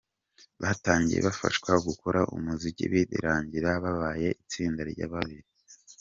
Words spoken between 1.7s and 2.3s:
gukora